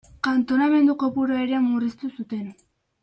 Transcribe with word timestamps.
Kantonamendu 0.27 0.95
kopurua 1.03 1.43
ere 1.49 1.61
murriztu 1.67 2.11
zuten. 2.17 2.49